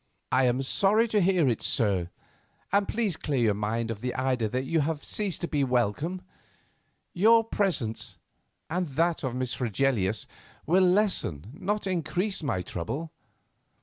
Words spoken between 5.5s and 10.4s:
welcome. Your presence and that of Miss Fregelius